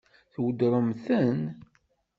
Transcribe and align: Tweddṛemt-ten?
Tweddṛemt-ten? 0.33 1.39